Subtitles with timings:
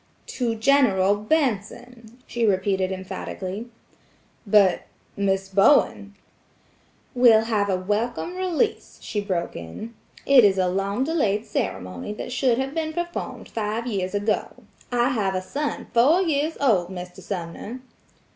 [0.25, 3.69] "To General Benson," she repeated emphatically.
[4.47, 6.15] "But–Miss Bowen–"
[7.13, 9.93] "Will have a welcome release," she broke in.
[10.25, 14.63] "It is a long delayed ceremony that should have been performed five years ago.
[14.91, 17.21] I have a son four years old, Mr.
[17.21, 17.81] Sumner!"